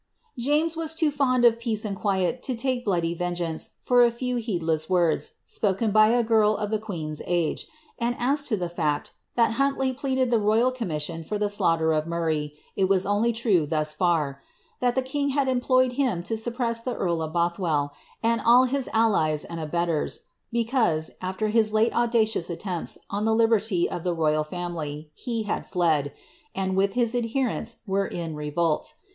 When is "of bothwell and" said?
17.21-18.41